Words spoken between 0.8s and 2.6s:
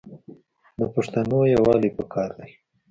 پښتانو یوالي پکار دی.